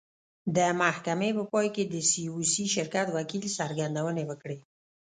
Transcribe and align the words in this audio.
د 0.55 0.57
محکمې 0.81 1.29
په 1.37 1.43
پای 1.51 1.67
کې 1.75 1.83
د 1.93 1.95
سي 2.09 2.23
او 2.31 2.39
سي 2.51 2.65
شرکت 2.75 3.07
وکیل 3.17 3.43
څرګندونې 3.59 4.23
وکړې. 4.27 4.57